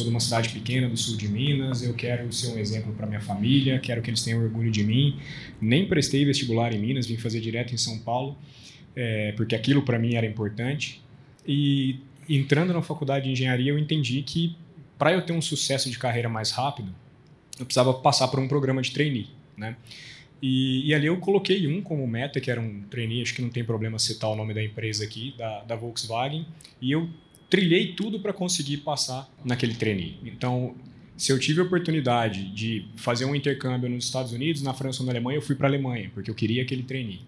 sou 0.00 0.06
de 0.06 0.10
uma 0.10 0.20
cidade 0.20 0.48
pequena 0.48 0.88
do 0.88 0.96
sul 0.96 1.16
de 1.16 1.28
Minas, 1.28 1.82
eu 1.82 1.92
quero 1.92 2.32
ser 2.32 2.48
um 2.48 2.58
exemplo 2.58 2.92
para 2.94 3.06
minha 3.06 3.20
família, 3.20 3.78
quero 3.78 4.00
que 4.00 4.08
eles 4.08 4.22
tenham 4.22 4.42
orgulho 4.42 4.70
de 4.70 4.82
mim. 4.82 5.18
Nem 5.60 5.86
prestei 5.86 6.24
vestibular 6.24 6.72
em 6.72 6.78
Minas, 6.78 7.06
vim 7.06 7.16
fazer 7.16 7.40
direto 7.40 7.74
em 7.74 7.76
São 7.76 7.98
Paulo, 7.98 8.36
é, 8.96 9.32
porque 9.32 9.54
aquilo 9.54 9.82
para 9.82 9.98
mim 9.98 10.14
era 10.14 10.26
importante. 10.26 11.02
E 11.46 11.98
entrando 12.28 12.72
na 12.72 12.80
faculdade 12.80 13.26
de 13.26 13.32
engenharia, 13.32 13.70
eu 13.70 13.78
entendi 13.78 14.22
que 14.22 14.56
para 14.98 15.12
eu 15.12 15.22
ter 15.22 15.32
um 15.32 15.42
sucesso 15.42 15.90
de 15.90 15.98
carreira 15.98 16.28
mais 16.28 16.50
rápido, 16.50 16.94
eu 17.58 17.66
precisava 17.66 17.92
passar 17.92 18.28
por 18.28 18.40
um 18.40 18.48
programa 18.48 18.80
de 18.80 18.92
trainee, 18.92 19.28
né? 19.56 19.76
E, 20.42 20.88
e, 20.88 20.94
ali 20.94 21.06
eu 21.06 21.18
coloquei 21.18 21.66
um 21.68 21.82
como 21.82 22.06
meta, 22.06 22.40
que 22.40 22.50
era 22.50 22.58
um 22.58 22.80
trainee, 22.88 23.20
acho 23.20 23.34
que 23.34 23.42
não 23.42 23.50
tem 23.50 23.62
problema 23.62 23.98
citar 23.98 24.30
o 24.30 24.34
nome 24.34 24.54
da 24.54 24.64
empresa 24.64 25.04
aqui, 25.04 25.34
da, 25.36 25.60
da 25.64 25.76
Volkswagen, 25.76 26.46
e 26.80 26.90
eu 26.90 27.10
trilhei 27.50 27.92
tudo 27.94 28.20
para 28.20 28.32
conseguir 28.32 28.78
passar 28.78 29.28
naquele 29.44 29.74
trainee. 29.74 30.18
Então, 30.24 30.76
se 31.16 31.32
eu 31.32 31.38
tive 31.38 31.60
a 31.60 31.64
oportunidade 31.64 32.50
de 32.54 32.86
fazer 32.96 33.24
um 33.24 33.34
intercâmbio 33.34 33.90
nos 33.90 34.04
Estados 34.04 34.32
Unidos, 34.32 34.62
na 34.62 34.72
França 34.72 35.02
ou 35.02 35.06
na 35.06 35.12
Alemanha, 35.12 35.36
eu 35.36 35.42
fui 35.42 35.56
para 35.56 35.66
a 35.66 35.70
Alemanha, 35.70 36.10
porque 36.14 36.30
eu 36.30 36.34
queria 36.34 36.62
aquele 36.62 36.84
trainee. 36.84 37.20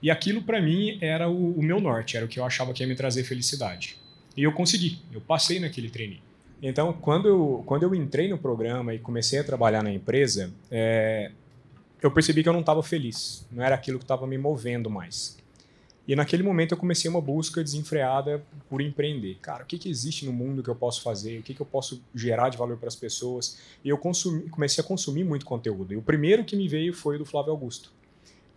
E 0.00 0.10
aquilo 0.10 0.42
para 0.42 0.62
mim 0.62 0.96
era 1.00 1.28
o, 1.28 1.58
o, 1.58 1.62
meu 1.62 1.80
norte, 1.80 2.16
era 2.16 2.24
o 2.24 2.28
que 2.28 2.38
eu 2.38 2.44
achava 2.44 2.72
que 2.72 2.82
ia 2.82 2.86
me 2.86 2.94
trazer 2.94 3.24
felicidade. 3.24 3.96
E 4.36 4.42
eu 4.42 4.52
consegui, 4.52 4.98
eu 5.12 5.20
passei 5.20 5.58
naquele 5.58 5.90
trainee. 5.90 6.22
Então, 6.62 6.92
quando 6.92 7.28
eu, 7.28 7.62
quando 7.66 7.82
eu 7.82 7.94
entrei 7.94 8.28
no 8.28 8.38
programa 8.38 8.94
e 8.94 8.98
comecei 8.98 9.38
a 9.40 9.44
trabalhar 9.44 9.82
na 9.82 9.92
empresa, 9.92 10.52
é, 10.70 11.30
eu 12.00 12.10
percebi 12.10 12.42
que 12.42 12.48
eu 12.48 12.52
não 12.52 12.60
estava 12.60 12.82
feliz, 12.82 13.46
não 13.50 13.62
era 13.62 13.74
aquilo 13.74 13.98
que 13.98 14.04
estava 14.04 14.26
me 14.26 14.38
movendo 14.38 14.88
mais. 14.88 15.36
E 16.06 16.14
naquele 16.14 16.42
momento 16.42 16.72
eu 16.72 16.78
comecei 16.78 17.10
uma 17.10 17.20
busca 17.20 17.62
desenfreada 17.62 18.44
por 18.68 18.80
empreender. 18.82 19.38
Cara, 19.40 19.64
o 19.64 19.66
que, 19.66 19.78
que 19.78 19.88
existe 19.88 20.26
no 20.26 20.32
mundo 20.32 20.62
que 20.62 20.68
eu 20.68 20.74
posso 20.74 21.00
fazer? 21.00 21.38
O 21.38 21.42
que, 21.42 21.54
que 21.54 21.62
eu 21.62 21.66
posso 21.66 22.02
gerar 22.14 22.50
de 22.50 22.58
valor 22.58 22.76
para 22.76 22.88
as 22.88 22.96
pessoas? 22.96 23.58
E 23.82 23.88
eu 23.88 23.96
consumi, 23.96 24.48
comecei 24.50 24.84
a 24.84 24.86
consumir 24.86 25.24
muito 25.24 25.46
conteúdo. 25.46 25.94
E 25.94 25.96
o 25.96 26.02
primeiro 26.02 26.44
que 26.44 26.56
me 26.56 26.68
veio 26.68 26.92
foi 26.92 27.16
o 27.16 27.18
do 27.20 27.24
Flávio 27.24 27.52
Augusto. 27.52 27.90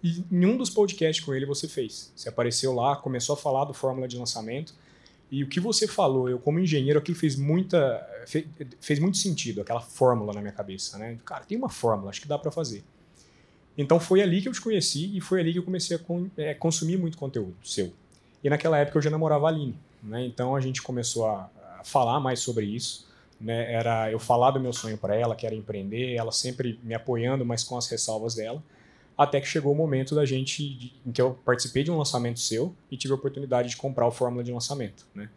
E 0.03 0.23
em 0.29 0.45
um 0.45 0.57
dos 0.57 0.69
podcasts 0.69 1.23
com 1.23 1.33
ele 1.33 1.45
você 1.45 1.67
fez. 1.69 2.11
Você 2.15 2.27
apareceu 2.27 2.73
lá, 2.73 2.97
começou 2.97 3.33
a 3.33 3.37
falar 3.37 3.63
do 3.63 3.73
fórmula 3.73 4.07
de 4.07 4.17
lançamento. 4.17 4.73
E 5.31 5.43
o 5.43 5.47
que 5.47 5.59
você 5.59 5.87
falou, 5.87 6.29
eu 6.29 6.39
como 6.39 6.59
engenheiro, 6.59 6.99
aquilo 6.99 7.17
fez 7.17 7.35
muita 7.35 8.05
fez, 8.25 8.45
fez 8.79 8.99
muito 8.99 9.17
sentido, 9.17 9.61
aquela 9.61 9.81
fórmula 9.81 10.33
na 10.33 10.41
minha 10.41 10.53
cabeça, 10.53 10.97
né? 10.97 11.17
Cara, 11.25 11.43
tem 11.45 11.57
uma 11.57 11.69
fórmula, 11.69 12.09
acho 12.09 12.21
que 12.21 12.27
dá 12.27 12.37
para 12.37 12.51
fazer. 12.51 12.83
Então 13.77 13.99
foi 13.99 14.21
ali 14.21 14.41
que 14.41 14.49
eu 14.49 14.53
te 14.53 14.61
conheci 14.61 15.15
e 15.15 15.21
foi 15.21 15.39
ali 15.39 15.53
que 15.53 15.59
eu 15.59 15.63
comecei 15.63 15.95
a 15.95 15.99
con 15.99 16.27
é, 16.37 16.53
consumir 16.53 16.97
muito 16.97 17.17
conteúdo 17.17 17.55
seu. 17.63 17.93
E 18.43 18.49
naquela 18.49 18.77
época 18.77 18.97
eu 18.97 19.01
já 19.01 19.09
namorava 19.09 19.45
a 19.45 19.49
Aline, 19.49 19.77
né? 20.01 20.25
Então 20.25 20.55
a 20.55 20.61
gente 20.61 20.81
começou 20.81 21.27
a, 21.27 21.49
a 21.79 21.83
falar 21.83 22.19
mais 22.19 22.39
sobre 22.39 22.65
isso. 22.65 23.07
Né? 23.39 23.71
Era 23.71 24.11
eu 24.11 24.17
falar 24.17 24.51
do 24.51 24.59
meu 24.59 24.73
sonho 24.73 24.97
para 24.97 25.15
ela, 25.15 25.35
que 25.35 25.45
era 25.45 25.53
empreender, 25.53 26.15
ela 26.15 26.31
sempre 26.31 26.79
me 26.83 26.95
apoiando, 26.95 27.45
mas 27.45 27.63
com 27.63 27.77
as 27.77 27.87
ressalvas 27.87 28.35
dela. 28.35 28.63
Até 29.15 29.39
que 29.39 29.47
chegou 29.47 29.73
o 29.73 29.75
momento 29.75 30.13
da 30.13 30.25
gente, 30.25 30.67
de, 30.69 30.93
em 31.05 31.11
que 31.11 31.21
eu 31.21 31.37
participei 31.45 31.83
de 31.83 31.91
um 31.91 31.97
lançamento 31.97 32.39
seu 32.39 32.75
e 32.91 32.97
tive 32.97 33.13
a 33.13 33.15
oportunidade 33.15 33.69
de 33.69 33.77
comprar 33.77 34.07
o 34.07 34.11
fórmula 34.11 34.43
de 34.43 34.51
lançamento, 34.51 35.05
né? 35.13 35.29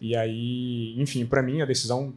E 0.00 0.14
aí, 0.16 0.94
enfim, 1.00 1.24
para 1.24 1.42
mim 1.42 1.62
a 1.62 1.64
decisão 1.64 2.12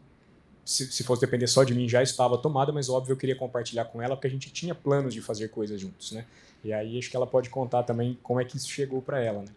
se, 0.68 0.92
se, 0.92 1.02
fosse 1.02 1.22
depender 1.22 1.48
só 1.48 1.64
de 1.64 1.74
mim, 1.74 1.88
já 1.88 2.04
estava 2.04 2.38
tomada, 2.38 2.74
mas 2.74 2.90
óbvio 2.90 3.14
eu 3.14 3.18
queria 3.18 3.38
compartilhar 3.38 3.86
com 3.86 4.02
ela, 4.02 4.18
porque 4.18 4.28
a 4.28 4.30
gente 4.30 4.52
tinha 4.52 4.76
planos 4.76 5.14
de 5.14 5.22
fazer 5.22 5.48
coisas 5.48 5.80
juntos, 5.80 6.12
né? 6.12 6.26
E 6.62 6.74
aí 6.74 7.00
acho 7.00 7.10
que 7.10 7.16
ela 7.16 7.26
pode 7.26 7.50
contar 7.50 7.84
também 7.84 8.20
como 8.22 8.42
é 8.42 8.44
que 8.44 8.58
isso 8.58 8.68
chegou 8.68 9.02
para 9.02 9.24
ela, 9.24 9.44
né? 9.44 9.48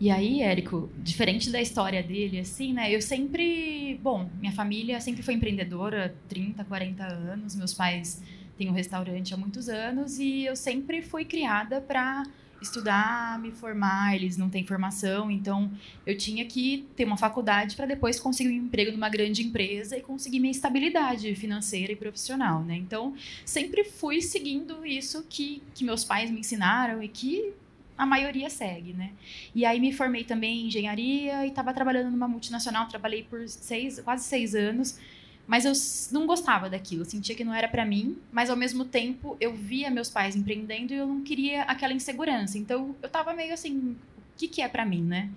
E 0.00 0.12
aí, 0.12 0.40
Érico, 0.40 0.88
diferente 0.98 1.50
da 1.50 1.60
história 1.60 2.00
dele, 2.04 2.38
assim, 2.38 2.72
né? 2.72 2.88
Eu 2.88 3.02
sempre. 3.02 3.98
Bom, 4.00 4.30
minha 4.38 4.52
família 4.52 5.00
sempre 5.00 5.24
foi 5.24 5.34
empreendedora, 5.34 6.14
30, 6.28 6.64
40 6.64 7.04
anos. 7.04 7.56
Meus 7.56 7.74
pais 7.74 8.22
têm 8.56 8.68
um 8.68 8.72
restaurante 8.72 9.34
há 9.34 9.36
muitos 9.36 9.68
anos 9.68 10.20
e 10.20 10.44
eu 10.44 10.54
sempre 10.54 11.02
fui 11.02 11.24
criada 11.24 11.80
para 11.80 12.22
estudar, 12.60 13.38
me 13.38 13.52
formar, 13.52 14.14
eles 14.14 14.36
não 14.36 14.50
têm 14.50 14.66
formação, 14.66 15.30
então 15.30 15.70
eu 16.06 16.16
tinha 16.16 16.44
que 16.44 16.86
ter 16.96 17.04
uma 17.04 17.16
faculdade 17.16 17.76
para 17.76 17.86
depois 17.86 18.18
conseguir 18.18 18.50
um 18.50 18.64
emprego 18.66 18.92
numa 18.92 19.08
grande 19.08 19.42
empresa 19.42 19.96
e 19.96 20.00
conseguir 20.00 20.40
minha 20.40 20.50
estabilidade 20.50 21.34
financeira 21.34 21.92
e 21.92 21.96
profissional, 21.96 22.62
né? 22.62 22.76
Então, 22.76 23.14
sempre 23.44 23.84
fui 23.84 24.20
seguindo 24.20 24.84
isso 24.84 25.24
que, 25.28 25.62
que 25.74 25.84
meus 25.84 26.04
pais 26.04 26.30
me 26.30 26.40
ensinaram 26.40 27.02
e 27.02 27.08
que 27.08 27.52
a 27.96 28.06
maioria 28.06 28.48
segue, 28.48 28.92
né? 28.92 29.12
E 29.52 29.64
aí 29.64 29.80
me 29.80 29.92
formei 29.92 30.22
também 30.22 30.62
em 30.62 30.66
engenharia 30.68 31.44
e 31.44 31.48
estava 31.48 31.74
trabalhando 31.74 32.10
numa 32.10 32.28
multinacional, 32.28 32.86
trabalhei 32.86 33.24
por 33.24 33.48
seis, 33.48 33.98
quase 34.00 34.24
seis 34.24 34.54
anos, 34.54 34.98
mas 35.48 35.64
eu 35.64 35.72
não 36.12 36.26
gostava 36.26 36.68
daquilo, 36.68 37.06
sentia 37.06 37.34
que 37.34 37.42
não 37.42 37.54
era 37.54 37.66
para 37.66 37.82
mim, 37.82 38.18
mas 38.30 38.50
ao 38.50 38.56
mesmo 38.56 38.84
tempo 38.84 39.34
eu 39.40 39.54
via 39.54 39.90
meus 39.90 40.10
pais 40.10 40.36
empreendendo 40.36 40.92
e 40.92 40.96
eu 40.98 41.06
não 41.06 41.22
queria 41.22 41.62
aquela 41.62 41.94
insegurança. 41.94 42.58
Então 42.58 42.94
eu 43.00 43.08
tava 43.08 43.32
meio 43.32 43.54
assim, 43.54 43.78
o 43.78 43.96
que 44.36 44.46
que 44.46 44.60
é 44.60 44.68
para 44.68 44.84
mim, 44.84 45.02
né? 45.02 45.30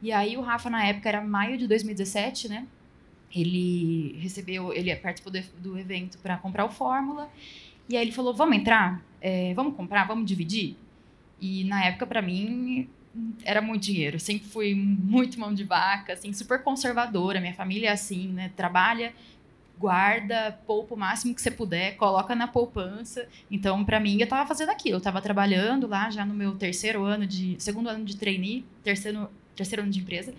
E 0.00 0.10
aí 0.12 0.34
o 0.38 0.40
Rafa 0.40 0.70
na 0.70 0.86
época 0.86 1.10
era 1.10 1.20
maio 1.20 1.58
de 1.58 1.68
2017, 1.68 2.48
né? 2.48 2.66
Ele 3.36 4.16
recebeu, 4.18 4.72
ele 4.72 4.96
participou 4.96 5.30
do, 5.30 5.42
do 5.58 5.78
evento 5.78 6.16
para 6.18 6.38
comprar 6.38 6.64
o 6.64 6.70
Fórmula. 6.70 7.30
E 7.86 7.98
aí 7.98 8.02
ele 8.02 8.12
falou: 8.12 8.32
"Vamos 8.32 8.56
entrar? 8.56 9.04
É, 9.20 9.52
vamos 9.52 9.76
comprar? 9.76 10.04
Vamos 10.08 10.24
dividir?" 10.24 10.74
E 11.38 11.64
na 11.64 11.84
época 11.84 12.06
para 12.06 12.22
mim 12.22 12.88
era 13.44 13.60
muito 13.60 13.82
dinheiro. 13.82 14.18
sempre 14.18 14.48
fui 14.48 14.74
muito 14.74 15.38
mão 15.38 15.52
de 15.52 15.64
vaca, 15.64 16.14
assim, 16.14 16.32
super 16.32 16.62
conservadora. 16.62 17.40
Minha 17.40 17.54
família 17.54 17.88
é 17.88 17.92
assim, 17.92 18.28
né? 18.28 18.50
Trabalha 18.56 19.12
guarda, 19.80 20.60
poupa 20.66 20.94
o 20.94 20.98
máximo 20.98 21.34
que 21.34 21.40
você 21.40 21.50
puder, 21.50 21.96
coloca 21.96 22.34
na 22.34 22.46
poupança. 22.46 23.26
Então, 23.50 23.82
para 23.82 23.98
mim, 23.98 24.18
eu 24.18 24.24
estava 24.24 24.46
fazendo 24.46 24.68
aquilo. 24.68 24.96
Eu 24.96 24.98
estava 24.98 25.22
trabalhando 25.22 25.86
lá 25.86 26.10
já 26.10 26.24
no 26.26 26.34
meu 26.34 26.54
terceiro 26.54 27.04
ano 27.04 27.26
de. 27.26 27.56
segundo 27.58 27.88
ano 27.88 28.04
de 28.04 28.16
trainee, 28.16 28.64
terceiro, 28.84 29.30
terceiro 29.56 29.82
ano 29.82 29.90
de 29.90 29.98
empresa, 29.98 30.34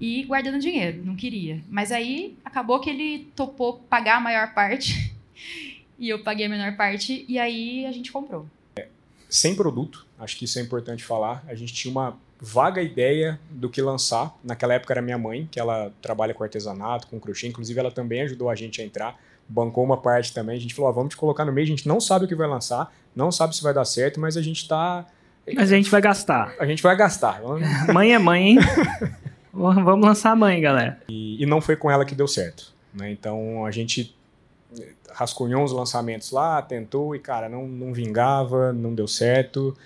e 0.00 0.24
guardando 0.24 0.58
dinheiro. 0.58 1.00
Não 1.04 1.14
queria. 1.14 1.62
Mas 1.70 1.92
aí 1.92 2.36
acabou 2.44 2.80
que 2.80 2.90
ele 2.90 3.30
topou 3.36 3.78
pagar 3.88 4.16
a 4.16 4.20
maior 4.20 4.52
parte. 4.52 5.14
e 5.96 6.08
eu 6.08 6.24
paguei 6.24 6.46
a 6.46 6.48
menor 6.48 6.76
parte, 6.76 7.24
e 7.28 7.38
aí 7.38 7.86
a 7.86 7.92
gente 7.92 8.10
comprou. 8.10 8.48
Sem 9.28 9.54
produto, 9.54 10.06
acho 10.18 10.36
que 10.36 10.44
isso 10.44 10.58
é 10.58 10.62
importante 10.62 11.04
falar. 11.04 11.44
A 11.46 11.54
gente 11.54 11.72
tinha 11.72 11.90
uma 11.90 12.18
vaga 12.44 12.82
ideia 12.82 13.38
do 13.48 13.70
que 13.70 13.80
lançar. 13.80 14.36
Naquela 14.42 14.74
época 14.74 14.92
era 14.92 15.00
minha 15.00 15.16
mãe, 15.16 15.48
que 15.48 15.60
ela 15.60 15.92
trabalha 16.02 16.34
com 16.34 16.42
artesanato, 16.42 17.06
com 17.06 17.20
crochê, 17.20 17.46
inclusive 17.46 17.78
ela 17.78 17.92
também 17.92 18.22
ajudou 18.22 18.50
a 18.50 18.54
gente 18.56 18.82
a 18.82 18.84
entrar, 18.84 19.16
bancou 19.48 19.84
uma 19.84 19.96
parte 19.96 20.34
também. 20.34 20.56
A 20.56 20.60
gente 20.60 20.74
falou: 20.74 20.90
ah, 20.90 20.92
vamos 20.92 21.10
te 21.10 21.16
colocar 21.16 21.44
no 21.44 21.52
meio, 21.52 21.64
a 21.64 21.68
gente 21.68 21.86
não 21.86 22.00
sabe 22.00 22.24
o 22.24 22.28
que 22.28 22.34
vai 22.34 22.48
lançar, 22.48 22.92
não 23.14 23.30
sabe 23.30 23.54
se 23.54 23.62
vai 23.62 23.72
dar 23.72 23.84
certo, 23.84 24.18
mas 24.18 24.36
a 24.36 24.42
gente 24.42 24.66
tá. 24.66 25.06
Mas 25.54 25.70
a 25.70 25.76
gente 25.76 25.88
vai 25.88 26.00
gastar. 26.00 26.52
A 26.58 26.66
gente 26.66 26.82
vai 26.82 26.96
gastar. 26.96 27.40
mãe 27.94 28.12
é 28.12 28.18
mãe, 28.18 28.50
hein? 28.50 28.58
vamos 29.52 30.04
lançar 30.04 30.32
a 30.32 30.36
mãe, 30.36 30.60
galera. 30.60 31.00
E, 31.08 31.40
e, 31.40 31.46
não 31.46 31.60
foi 31.60 31.76
com 31.76 31.88
ela 31.88 32.04
que 32.04 32.14
deu 32.14 32.26
certo. 32.26 32.72
Né? 32.92 33.12
Então 33.12 33.64
a 33.64 33.70
gente 33.70 34.16
rascunhou 35.12 35.62
os 35.62 35.72
lançamentos 35.72 36.32
lá, 36.32 36.60
tentou 36.60 37.14
e, 37.14 37.20
cara, 37.20 37.48
não, 37.48 37.68
não 37.68 37.92
vingava, 37.92 38.72
não 38.72 38.94
deu 38.94 39.06
certo. 39.06 39.76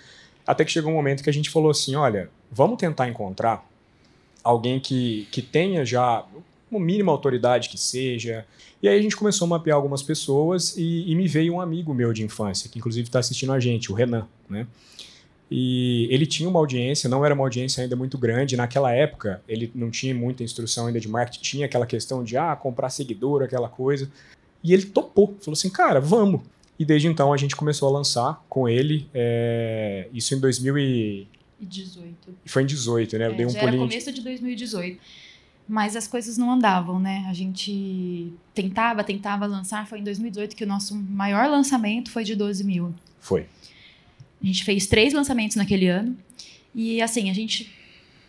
Até 0.45 0.65
que 0.65 0.71
chegou 0.71 0.91
um 0.91 0.95
momento 0.95 1.23
que 1.23 1.29
a 1.29 1.33
gente 1.33 1.49
falou 1.49 1.69
assim: 1.69 1.95
olha, 1.95 2.29
vamos 2.51 2.77
tentar 2.77 3.07
encontrar 3.07 3.67
alguém 4.43 4.79
que, 4.79 5.27
que 5.31 5.41
tenha 5.41 5.85
já 5.85 6.25
uma 6.69 6.79
mínima 6.79 7.11
autoridade 7.11 7.69
que 7.69 7.77
seja. 7.77 8.45
E 8.81 8.87
aí 8.87 8.97
a 8.97 9.01
gente 9.01 9.15
começou 9.15 9.45
a 9.45 9.49
mapear 9.49 9.75
algumas 9.75 10.03
pessoas 10.03 10.75
e, 10.77 11.09
e 11.09 11.15
me 11.15 11.27
veio 11.27 11.53
um 11.53 11.61
amigo 11.61 11.93
meu 11.93 12.13
de 12.13 12.23
infância, 12.23 12.69
que 12.69 12.77
inclusive 12.77 13.07
está 13.07 13.19
assistindo 13.19 13.53
a 13.53 13.59
gente, 13.59 13.91
o 13.91 13.95
Renan, 13.95 14.27
né? 14.49 14.67
E 15.49 16.07
ele 16.11 16.25
tinha 16.25 16.49
uma 16.49 16.59
audiência, 16.59 17.09
não 17.09 17.23
era 17.23 17.33
uma 17.33 17.43
audiência 17.43 17.81
ainda 17.81 17.95
muito 17.95 18.17
grande. 18.17 18.57
Naquela 18.57 18.91
época, 18.91 19.41
ele 19.47 19.71
não 19.73 19.89
tinha 19.89 20.13
muita 20.13 20.43
instrução 20.43 20.87
ainda 20.87 20.99
de 20.99 21.07
marketing, 21.07 21.41
tinha 21.41 21.65
aquela 21.65 21.85
questão 21.85 22.21
de 22.21 22.35
ah, 22.35 22.53
comprar 22.53 22.89
seguidor, 22.89 23.41
aquela 23.41 23.69
coisa. 23.69 24.11
E 24.61 24.73
ele 24.73 24.85
topou, 24.85 25.37
falou 25.39 25.53
assim, 25.53 25.69
cara, 25.69 26.01
vamos. 26.01 26.41
E 26.77 26.83
desde 26.83 27.07
então 27.07 27.31
a 27.31 27.37
gente 27.37 27.55
começou 27.55 27.87
a 27.87 27.91
lançar 27.91 28.43
com 28.49 28.67
ele, 28.67 29.07
é, 29.13 30.09
isso 30.13 30.35
em 30.35 30.39
2000 30.39 30.77
e, 30.77 31.27
2018. 31.59 32.37
Foi 32.45 32.63
em 32.63 32.65
18, 32.65 33.17
né? 33.17 33.27
Eu 33.27 33.31
é, 33.31 33.35
dei 33.35 33.45
um 33.45 33.49
já 33.49 33.59
pulinho. 33.59 33.81
Era 33.81 33.89
começo 33.89 34.11
de 34.11 34.21
2018. 34.21 34.99
Mas 35.67 35.95
as 35.97 36.07
coisas 36.07 36.37
não 36.37 36.51
andavam, 36.51 36.99
né? 36.99 37.25
A 37.27 37.33
gente 37.33 38.31
tentava, 38.53 39.03
tentava 39.03 39.45
lançar. 39.45 39.85
Foi 39.85 39.99
em 39.99 40.03
2018 40.03 40.55
que 40.55 40.63
o 40.63 40.67
nosso 40.67 40.95
maior 40.95 41.49
lançamento 41.49 42.09
foi 42.09 42.23
de 42.23 42.35
12 42.35 42.63
mil. 42.63 42.95
Foi. 43.19 43.47
A 44.41 44.45
gente 44.45 44.63
fez 44.63 44.87
três 44.87 45.13
lançamentos 45.13 45.57
naquele 45.57 45.87
ano. 45.87 46.17
E 46.73 47.01
assim, 47.01 47.29
a 47.29 47.33
gente. 47.33 47.75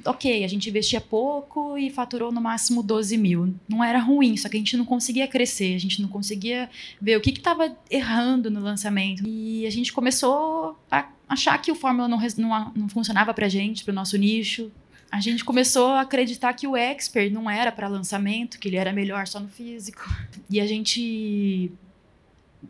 Ok, 0.05 0.45
a 0.45 0.49
gente 0.49 0.69
investia 0.69 1.01
pouco 1.01 1.77
e 1.77 1.91
faturou 1.91 2.33
no 2.33 2.41
máximo 2.41 2.83
12 2.83 3.17
mil. 3.17 3.55
Não 3.69 3.83
era 3.85 3.99
ruim, 3.99 4.37
só 4.37 4.49
que 4.49 4.57
a 4.57 4.61
gente 4.61 4.77
não 4.77 4.85
conseguia 4.85 5.27
crescer, 5.27 5.75
a 5.75 5.79
gente 5.79 6.01
não 6.01 6.09
conseguia 6.09 6.71
ver 7.01 7.17
o 7.17 7.21
que 7.21 7.31
estava 7.31 7.77
errando 7.91 8.51
no 8.51 8.61
lançamento. 8.61 9.25
E 9.27 9.67
a 9.67 9.71
gente 9.71 9.93
começou 9.93 10.79
a 10.91 11.03
achar 11.29 11.59
que 11.59 11.71
o 11.71 11.75
Fórmula 11.75 12.09
não, 12.09 12.19
não, 12.19 12.73
não 12.75 12.89
funcionava 12.89 13.35
pra 13.35 13.49
gente, 13.49 13.85
pro 13.85 13.93
nosso 13.93 14.17
nicho, 14.17 14.71
a 15.11 15.21
gente 15.21 15.45
começou 15.45 15.89
a 15.89 16.03
acreditar 16.03 16.53
que 16.53 16.67
o 16.67 16.77
Expert 16.77 17.33
não 17.33 17.49
era 17.51 17.73
para 17.73 17.89
lançamento, 17.89 18.59
que 18.59 18.69
ele 18.69 18.77
era 18.77 18.93
melhor 18.93 19.27
só 19.27 19.41
no 19.41 19.49
físico. 19.49 20.03
E 20.51 20.61
a 20.61 20.67
gente 20.67 21.73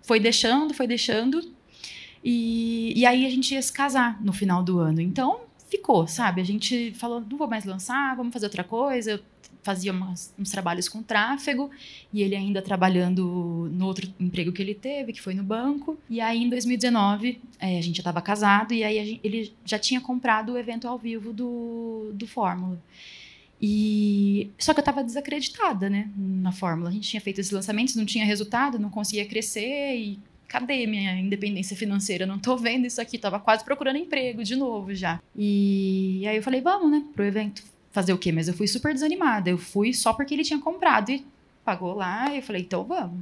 foi 0.03 0.21
deixando, 0.21 0.73
foi 0.73 0.87
deixando. 0.87 1.41
E, 2.23 2.93
e 2.97 3.05
aí 3.07 3.27
a 3.27 3.31
gente 3.31 3.55
ia 3.55 3.63
se 3.63 3.73
casar 3.73 4.23
no 4.23 4.33
final 4.33 4.63
do 4.63 4.79
ano. 4.79 5.01
Então 5.01 5.41
ficou, 5.69 6.07
sabe? 6.07 6.41
A 6.41 6.45
gente 6.45 6.93
falou, 6.95 7.21
não 7.21 7.37
vou 7.37 7.49
mais 7.49 7.65
lançar, 7.65 8.17
vamos 8.17 8.33
fazer 8.33 8.47
outra 8.47 8.65
coisa. 8.65 9.13
Eu 9.13 9.21
fazia 9.69 9.93
umas, 9.93 10.33
uns 10.39 10.51
trabalhos 10.51 10.89
com 10.89 11.03
tráfego 11.03 11.71
e 12.11 12.23
ele 12.23 12.35
ainda 12.35 12.63
trabalhando 12.63 13.69
no 13.71 13.85
outro 13.85 14.11
emprego 14.19 14.51
que 14.51 14.63
ele 14.63 14.75
teve, 14.75 15.13
que 15.13 15.21
foi 15.21 15.35
no 15.35 15.43
banco. 15.43 15.99
E 16.09 16.23
aí 16.23 16.43
em 16.43 16.49
2019 16.49 17.39
é, 17.61 17.79
a 17.79 17.83
gente 17.83 17.97
já 17.97 18.01
estava 18.01 18.23
casado 18.23 18.73
e 18.73 18.83
aí 18.83 19.05
gente, 19.05 19.21
ele 19.23 19.53
já 19.67 19.79
tinha 19.79 20.01
comprado 20.01 20.53
o 20.53 20.59
evento 20.59 20.89
ao 20.89 20.97
vivo 20.97 21.35
do, 21.35 22.13
do 22.15 22.27
Fórmula. 22.27 22.81
E 23.61 24.51
só 24.59 24.73
que 24.73 24.81
eu 24.81 24.83
estava 24.83 25.05
desacreditada, 25.05 25.91
né, 25.91 26.09
na 26.17 26.51
Fórmula. 26.51 26.89
A 26.89 26.93
gente 26.93 27.07
tinha 27.07 27.21
feito 27.21 27.39
esses 27.39 27.53
lançamentos, 27.53 27.95
não 27.95 28.07
tinha 28.07 28.25
resultado, 28.25 28.79
não 28.79 28.89
conseguia 28.89 29.27
crescer 29.27 29.97
e 29.97 30.19
cadê 30.47 30.87
minha 30.87 31.21
independência 31.21 31.77
financeira? 31.77 32.25
Não 32.25 32.39
tô 32.39 32.57
vendo 32.57 32.87
isso 32.87 33.03
aqui, 33.03 33.19
tava 33.19 33.39
quase 33.39 33.63
procurando 33.63 33.99
emprego 33.99 34.43
de 34.43 34.57
novo 34.57 34.95
já. 34.95 35.21
E 35.37 36.25
aí 36.27 36.39
eu 36.39 36.43
falei, 36.43 36.63
vamos, 36.63 36.91
né, 36.91 37.05
pro 37.15 37.23
evento 37.23 37.63
fazer 37.99 38.13
o 38.13 38.19
quê? 38.19 38.31
Mas 38.31 38.47
eu 38.47 38.55
fui 38.55 38.69
super 38.69 38.95
desanimada. 38.95 39.51
Eu 39.51 39.59
fui 39.59 39.93
só 39.93 40.13
porque 40.13 40.35
ele 40.35 40.45
tinha 40.45 40.61
comprado 40.61 41.11
e 41.11 41.27
pagou 41.65 41.95
lá. 41.95 42.33
E 42.33 42.37
eu 42.37 42.43
falei, 42.43 42.63
então 42.63 42.85
vamos. 42.85 43.21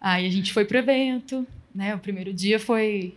Aí 0.00 0.26
a 0.26 0.30
gente 0.30 0.52
foi 0.52 0.64
pro 0.64 0.78
evento, 0.78 1.44
né? 1.74 1.94
O 1.94 1.98
primeiro 1.98 2.32
dia 2.32 2.60
foi 2.60 3.14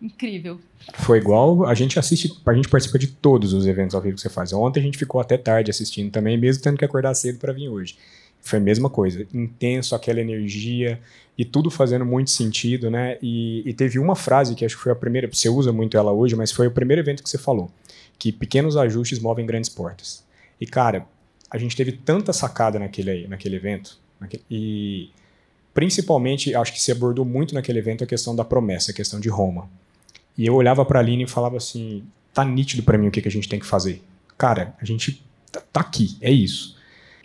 incrível. 0.00 0.58
Foi 0.94 1.18
igual, 1.18 1.66
a 1.66 1.74
gente 1.74 1.98
assiste, 1.98 2.32
a 2.46 2.54
gente 2.54 2.68
participa 2.68 2.98
de 2.98 3.08
todos 3.08 3.52
os 3.52 3.66
eventos 3.66 3.94
ao 3.94 4.00
vivo 4.00 4.14
que 4.14 4.22
você 4.22 4.30
faz. 4.30 4.52
Ontem 4.52 4.80
a 4.80 4.82
gente 4.82 4.96
ficou 4.96 5.20
até 5.20 5.36
tarde 5.36 5.70
assistindo 5.70 6.10
também, 6.10 6.38
mesmo 6.38 6.62
tendo 6.62 6.78
que 6.78 6.84
acordar 6.84 7.14
cedo 7.14 7.38
para 7.38 7.52
vir 7.52 7.68
hoje. 7.68 7.96
Foi 8.40 8.58
a 8.58 8.62
mesma 8.62 8.88
coisa, 8.88 9.26
intenso, 9.34 9.94
aquela 9.94 10.20
energia 10.20 10.98
e 11.36 11.44
tudo 11.44 11.70
fazendo 11.70 12.06
muito 12.06 12.30
sentido, 12.30 12.90
né? 12.90 13.18
E, 13.20 13.68
e 13.68 13.74
teve 13.74 13.98
uma 13.98 14.14
frase 14.14 14.54
que 14.54 14.64
acho 14.64 14.76
que 14.76 14.82
foi 14.82 14.92
a 14.92 14.96
primeira, 14.96 15.28
você 15.30 15.48
usa 15.48 15.72
muito 15.72 15.96
ela 15.96 16.12
hoje, 16.12 16.36
mas 16.36 16.52
foi 16.52 16.68
o 16.68 16.70
primeiro 16.70 17.02
evento 17.02 17.22
que 17.22 17.28
você 17.28 17.36
falou, 17.36 17.70
que 18.18 18.32
pequenos 18.32 18.76
ajustes 18.76 19.18
movem 19.18 19.44
grandes 19.44 19.68
portas. 19.68 20.27
E, 20.60 20.66
cara, 20.66 21.06
a 21.50 21.58
gente 21.58 21.76
teve 21.76 21.92
tanta 21.92 22.32
sacada 22.32 22.78
naquele, 22.78 23.26
naquele 23.26 23.56
evento. 23.56 23.98
Naquele, 24.20 24.44
e, 24.50 25.10
principalmente, 25.72 26.54
acho 26.54 26.72
que 26.72 26.80
se 26.80 26.92
abordou 26.92 27.24
muito 27.24 27.54
naquele 27.54 27.78
evento 27.78 28.04
a 28.04 28.06
questão 28.06 28.34
da 28.34 28.44
promessa, 28.44 28.90
a 28.90 28.94
questão 28.94 29.20
de 29.20 29.28
Roma. 29.28 29.68
E 30.36 30.46
eu 30.46 30.54
olhava 30.54 30.84
para 30.84 30.98
a 30.98 31.02
Aline 31.02 31.24
e 31.24 31.28
falava 31.28 31.56
assim: 31.56 32.04
tá 32.32 32.44
nítido 32.44 32.82
para 32.82 32.98
mim 32.98 33.08
o 33.08 33.10
que, 33.10 33.22
que 33.22 33.28
a 33.28 33.30
gente 33.30 33.48
tem 33.48 33.58
que 33.58 33.66
fazer. 33.66 34.02
Cara, 34.36 34.74
a 34.80 34.84
gente 34.84 35.22
tá, 35.50 35.60
tá 35.72 35.80
aqui, 35.80 36.16
é 36.20 36.30
isso. 36.30 36.76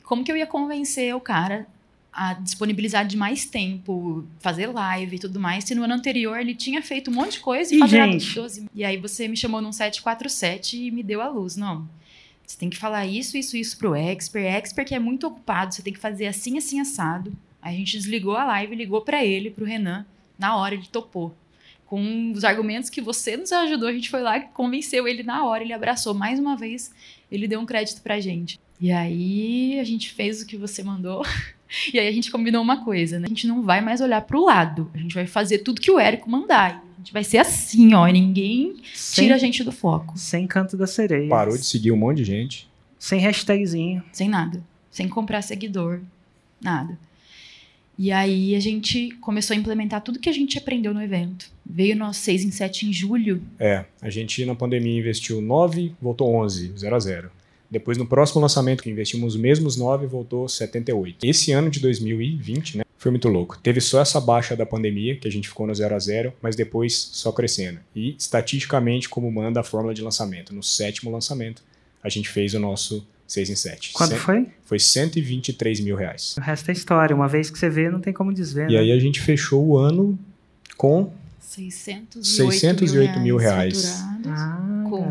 Como 0.04 0.24
que 0.24 0.32
eu 0.32 0.38
ia 0.38 0.48
convencer 0.48 1.16
o 1.16 1.22
cara 1.22 1.68
a 2.14 2.34
disponibilizar 2.36 3.08
de 3.08 3.18
mais 3.18 3.46
tempo, 3.46 4.24
fazer 4.40 4.68
live 4.68 5.16
e 5.16 5.20
tudo 5.20 5.40
mais, 5.40 5.64
se 5.64 5.74
no 5.74 5.84
ano 5.84 5.96
anterior 5.96 6.40
ele 6.40 6.54
tinha 6.54 6.82
feito 6.82 7.10
um 7.10 7.14
monte 7.14 7.34
de 7.34 7.40
coisa 7.40 7.74
e, 7.74 7.82
e 7.82 7.88
gente... 7.88 8.36
12. 8.36 8.70
E 8.74 8.86
aí 8.86 8.98
você 8.98 9.28
me 9.28 9.36
chamou 9.36 9.60
num 9.62 9.72
747 9.72 10.78
e 10.78 10.92
me 10.92 11.02
deu 11.02 11.22
a 11.22 11.28
luz. 11.28 11.56
Não, 11.56 11.90
você 12.46 12.58
tem 12.58 12.70
que 12.70 12.78
falar 12.78 13.06
isso, 13.06 13.38
isso, 13.38 13.56
isso 13.56 13.78
pro 13.78 13.96
expert. 13.96 14.46
Expert 14.46 14.88
que 14.88 14.96
é 14.96 15.00
muito 15.00 15.28
ocupado, 15.28 15.74
você 15.74 15.82
tem 15.82 15.94
que 15.94 16.00
fazer 16.00 16.28
assim, 16.28 16.58
assim, 16.58 16.80
assado. 16.80 17.32
Aí 17.62 17.76
a 17.76 17.78
gente 17.78 17.98
desligou 17.98 18.36
a 18.36 18.44
live, 18.44 18.76
ligou 18.76 19.02
para 19.02 19.24
ele, 19.24 19.50
pro 19.50 19.66
Renan. 19.66 20.06
Na 20.38 20.58
hora 20.58 20.76
ele 20.76 20.88
topou. 20.92 21.36
Com 21.86 22.32
os 22.32 22.44
argumentos 22.44 22.90
que 22.90 23.02
você 23.02 23.38
nos 23.38 23.52
ajudou, 23.52 23.88
a 23.88 23.94
gente 23.94 24.10
foi 24.10 24.22
lá 24.22 24.40
convenceu 24.40 25.08
ele 25.08 25.24
na 25.24 25.46
hora. 25.46 25.64
Ele 25.64 25.74
abraçou 25.74 26.14
mais 26.14 26.40
uma 26.40 26.58
vez, 26.58 26.94
ele 27.32 27.48
deu 27.48 27.60
um 27.60 27.66
crédito 27.66 28.02
pra 28.02 28.20
gente. 28.20 28.60
E 28.80 28.92
aí 28.92 29.80
a 29.80 29.84
gente 29.84 30.12
fez 30.12 30.42
o 30.42 30.46
que 30.46 30.58
você 30.58 30.84
mandou. 30.84 31.24
E 31.92 31.98
aí 31.98 32.08
a 32.08 32.12
gente 32.12 32.30
combinou 32.30 32.62
uma 32.62 32.84
coisa, 32.86 33.18
né? 33.18 33.26
A 33.26 33.30
gente 33.30 33.48
não 33.48 33.64
vai 33.64 33.82
mais 33.82 34.00
olhar 34.00 34.22
pro 34.22 34.46
lado. 34.46 34.92
A 34.94 34.98
gente 35.00 35.16
vai 35.16 35.26
fazer 35.26 35.58
tudo 35.58 35.82
que 35.82 35.90
o 35.90 35.98
Érico 35.98 36.30
mandar 36.30 36.86
gente 37.04 37.12
vai 37.12 37.24
ser 37.24 37.38
assim, 37.40 37.94
ó. 37.94 38.08
Ninguém 38.08 38.78
sem, 38.94 39.26
tira 39.26 39.36
a 39.36 39.38
gente 39.38 39.64
do 39.64 39.72
foco. 39.72 40.18
Sem 40.18 40.48
canto 40.48 40.78
da 40.78 40.88
sereia. 40.88 41.28
Parou 41.28 41.58
de 41.58 41.66
seguir 41.66 41.92
um 41.92 41.98
monte 41.98 42.18
de 42.18 42.24
gente. 42.24 42.70
Sem 42.98 43.20
hashtagzinho. 43.20 44.02
Sem 44.14 44.30
nada. 44.30 44.64
Sem 44.90 45.10
comprar 45.10 45.42
seguidor. 45.42 46.00
Nada. 46.62 46.98
E 48.00 48.12
aí 48.12 48.56
a 48.56 48.60
gente 48.60 49.12
começou 49.22 49.54
a 49.54 49.58
implementar 49.58 50.02
tudo 50.02 50.18
que 50.18 50.30
a 50.30 50.34
gente 50.34 50.58
aprendeu 50.58 50.94
no 50.94 51.02
evento. 51.02 51.52
Veio 51.64 51.96
nosso 51.96 52.22
6 52.22 52.46
em 52.46 52.52
7 52.52 52.88
em 52.88 52.94
julho. 52.94 53.44
É, 53.60 53.86
a 54.02 54.10
gente 54.10 54.44
na 54.46 54.56
pandemia 54.56 54.98
investiu 54.98 55.42
9, 55.42 55.94
voltou 56.02 56.34
11, 56.36 56.74
0 56.76 56.96
a 56.96 57.00
0. 57.00 57.32
Depois 57.70 57.98
no 57.98 58.06
próximo 58.06 58.42
lançamento 58.42 58.82
que 58.82 58.90
investimos 58.90 59.36
os 59.36 59.40
mesmos 59.40 59.78
9, 59.78 60.08
voltou 60.08 60.48
78. 60.48 61.24
Esse 61.24 61.52
ano 61.52 61.70
de 61.70 61.80
2020, 61.80 62.78
né, 62.78 62.83
foi 63.04 63.12
muito 63.12 63.28
louco. 63.28 63.60
Teve 63.62 63.82
só 63.82 64.00
essa 64.00 64.20
baixa 64.22 64.56
da 64.56 64.66
pandemia, 64.66 65.18
que 65.18 65.28
a 65.28 65.32
gente 65.32 65.50
ficou 65.50 65.68
no 65.68 65.76
0 65.76 65.94
a 65.94 66.00
0 66.00 66.34
mas 66.42 66.56
depois 66.56 67.10
só 67.12 67.34
crescendo. 67.34 67.80
E, 67.94 68.16
estatisticamente, 68.18 69.10
como 69.10 69.30
manda 69.30 69.60
a 69.60 69.64
fórmula 69.64 69.94
de 69.94 70.02
lançamento, 70.02 70.56
no 70.56 70.64
sétimo 70.64 71.12
lançamento, 71.12 71.62
a 72.02 72.08
gente 72.08 72.30
fez 72.30 72.54
o 72.54 72.60
nosso 72.60 73.06
6 73.28 73.50
em 73.50 73.56
7. 73.56 73.92
Quanto 73.92 74.12
Cent... 74.12 74.20
foi? 74.20 74.48
Foi 74.64 74.80
123 74.80 75.82
mil 75.82 75.98
reais. 75.98 76.36
O 76.38 76.42
resto 76.42 76.70
é 76.70 76.72
história. 76.72 77.14
Uma 77.14 77.28
vez 77.28 77.50
que 77.50 77.60
você 77.60 77.70
vê, 77.70 77.90
não 77.90 78.00
tem 78.00 78.14
como 78.14 78.34
desver. 78.34 78.70
E 78.70 78.74
né? 78.74 78.80
aí 78.80 78.92
a 78.94 79.00
gente 79.00 79.20
fechou 79.20 79.66
o 79.66 79.78
ano 79.78 80.18
com 80.78 81.12
608, 81.42 82.26
608 82.26 83.20
mil 83.20 83.36
reais. 83.36 83.84
Mil 83.84 84.32
reais. 84.32 84.40
Ah, 84.40 84.86
com 84.90 85.08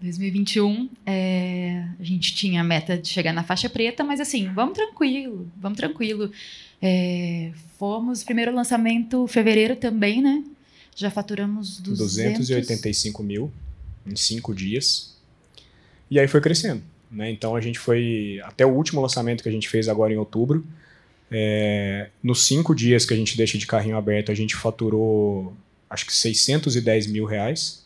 2021, 0.00 0.88
é, 1.04 1.84
a 1.98 2.02
gente 2.02 2.34
tinha 2.34 2.60
a 2.60 2.64
meta 2.64 2.96
de 2.96 3.08
chegar 3.08 3.32
na 3.32 3.42
faixa 3.42 3.68
preta, 3.68 4.04
mas 4.04 4.20
assim, 4.20 4.50
vamos 4.54 4.74
tranquilo, 4.74 5.50
vamos 5.56 5.76
tranquilo. 5.76 6.30
É, 6.80 7.52
fomos, 7.78 8.22
primeiro 8.22 8.54
lançamento 8.54 9.26
fevereiro 9.26 9.76
também, 9.76 10.22
né? 10.22 10.44
Já 10.94 11.10
faturamos 11.10 11.80
200... 11.80 12.38
285 12.38 13.22
mil 13.22 13.50
em 14.06 14.16
cinco 14.16 14.54
dias. 14.54 15.14
E 16.10 16.18
aí 16.18 16.28
foi 16.28 16.40
crescendo. 16.40 16.82
Né? 17.10 17.30
Então 17.30 17.54
a 17.54 17.60
gente 17.60 17.78
foi. 17.78 18.40
Até 18.44 18.64
o 18.64 18.70
último 18.70 19.00
lançamento 19.00 19.42
que 19.42 19.48
a 19.48 19.52
gente 19.52 19.68
fez 19.68 19.88
agora 19.88 20.12
em 20.12 20.16
outubro. 20.16 20.64
É, 21.30 22.08
nos 22.22 22.44
cinco 22.44 22.74
dias 22.74 23.04
que 23.04 23.12
a 23.12 23.16
gente 23.16 23.36
deixa 23.36 23.58
de 23.58 23.66
carrinho 23.66 23.96
aberto, 23.96 24.30
a 24.30 24.34
gente 24.34 24.54
faturou 24.54 25.52
acho 25.88 26.06
que 26.06 26.14
610 26.14 27.06
mil 27.08 27.24
reais. 27.24 27.84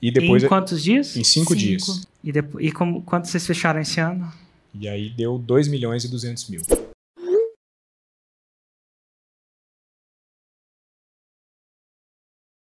E 0.00 0.10
depois, 0.10 0.44
em 0.44 0.48
quantos 0.48 0.82
dias? 0.82 1.16
Em 1.16 1.24
cinco, 1.24 1.54
cinco. 1.54 1.56
dias. 1.56 2.02
E, 2.22 2.32
depois, 2.32 2.64
e 2.64 2.70
como, 2.70 3.02
quanto 3.02 3.28
vocês 3.28 3.46
fecharam 3.46 3.80
esse 3.80 3.98
ano? 3.98 4.30
E 4.74 4.88
aí 4.88 5.08
deu 5.08 5.38
2 5.38 5.68
milhões 5.68 6.04
e 6.04 6.08
200 6.08 6.50
mil. 6.50 6.60